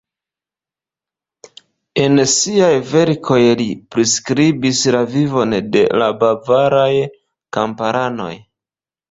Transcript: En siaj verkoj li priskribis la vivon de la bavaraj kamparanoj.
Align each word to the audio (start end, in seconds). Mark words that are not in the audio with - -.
En 2.03 2.21
siaj 2.35 2.71
verkoj 2.93 3.37
li 3.59 3.67
priskribis 3.97 4.81
la 4.97 5.03
vivon 5.13 5.55
de 5.77 5.85
la 6.05 6.09
bavaraj 6.25 6.89
kamparanoj. 7.61 8.33